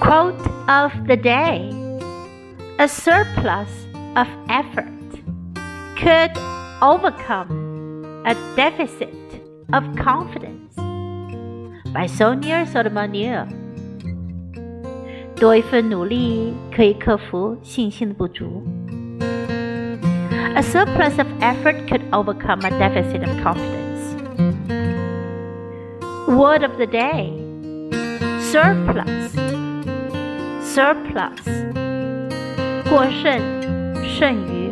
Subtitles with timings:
[0.00, 1.70] Quote of the day
[2.78, 3.70] A surplus
[4.16, 4.88] of effort
[5.96, 6.32] could
[6.82, 9.14] overcome a deficit
[9.72, 10.74] of confidence.
[11.92, 13.46] By Sonia Sotomayor.
[15.36, 18.62] 多一份努力可以克服信心的不足。
[20.54, 23.82] A surplus of effort could overcome a deficit of confidence.
[26.28, 27.32] Word of the day
[28.52, 29.55] surplus.
[30.77, 31.31] Surplus.
[32.87, 33.41] 过剩，
[34.05, 34.66] 剩余。